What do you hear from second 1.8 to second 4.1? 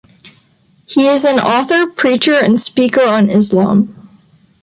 preacher and speaker on Islam.